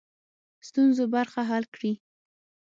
[0.67, 1.93] ستونزو برخه حل کړي.